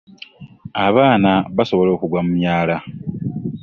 Abaana 0.87 1.31
basobola 1.57 1.89
okugwa 1.95 2.19
mu 2.25 2.31
myala. 2.37 2.77